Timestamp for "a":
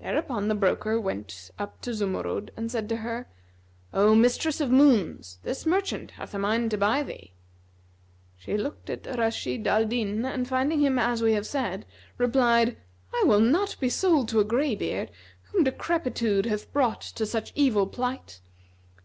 6.34-6.40, 14.40-14.44